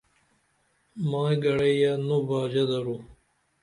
[1.09, 2.97] مائی گڑئی یہ نو باژہ درو